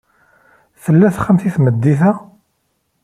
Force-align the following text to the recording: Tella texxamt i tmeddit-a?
Tella 0.83 1.07
texxamt 1.15 1.47
i 1.47 1.49
tmeddit-a? 1.55 2.11